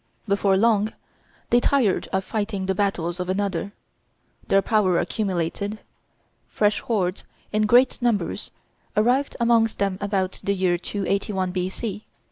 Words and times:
Before 0.27 0.57
long 0.57 0.93
they 1.51 1.59
tired 1.59 2.09
of 2.11 2.25
fighting 2.25 2.65
the 2.65 2.73
battles 2.73 3.19
of 3.19 3.29
another; 3.29 3.71
their 4.47 4.63
power 4.63 4.97
accumulated; 4.97 5.77
fresh 6.47 6.79
hordes, 6.79 7.23
in 7.53 7.67
great 7.67 8.01
numbers, 8.01 8.49
arrived 8.97 9.37
amongst 9.39 9.77
them 9.77 9.99
about 10.01 10.41
the 10.43 10.55
year 10.55 10.79
281 10.79 11.51
B.C. 11.51 12.07